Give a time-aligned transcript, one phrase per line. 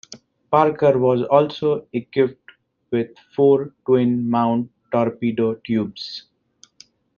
[0.49, 2.49] "Parker" was also equipped
[2.89, 6.23] with four twin mount torpedo tubes.